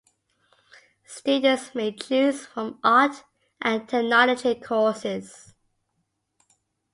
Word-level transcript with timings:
Students 1.05 1.75
may 1.75 1.91
choose 1.91 2.47
from 2.47 2.79
art 2.83 3.23
and 3.61 3.87
technology 3.87 4.55
courses. 4.55 5.53